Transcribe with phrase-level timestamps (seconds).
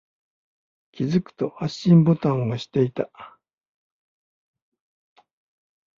[0.93, 3.11] 気づくと、発信ボタンを押していた。